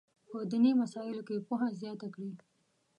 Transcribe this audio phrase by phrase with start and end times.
[0.29, 2.31] په دیني مسایلو کې پوهه زیاته کړي.